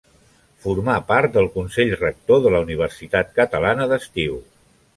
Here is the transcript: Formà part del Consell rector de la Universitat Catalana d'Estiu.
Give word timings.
Formà 0.61 0.95
part 1.11 1.35
del 1.35 1.49
Consell 1.57 1.93
rector 2.01 2.43
de 2.47 2.55
la 2.55 2.63
Universitat 2.67 3.33
Catalana 3.39 3.89
d'Estiu. 3.93 4.39